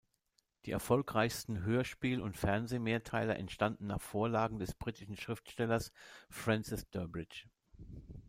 Die 0.65 0.71
erfolgreichsten 0.71 1.61
Hörspiel- 1.61 2.21
und 2.21 2.35
Fernseh-Mehrteiler 2.35 3.35
entstanden 3.37 3.85
nach 3.85 4.01
Vorlagen 4.01 4.57
des 4.57 4.73
britischen 4.73 5.15
Schriftstellers 5.15 5.91
Francis 6.27 6.89
Durbridge. 6.89 7.45